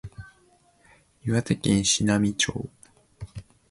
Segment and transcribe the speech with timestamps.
[1.23, 2.67] 岩手県紫波町